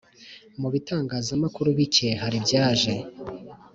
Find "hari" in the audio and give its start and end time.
2.21-2.37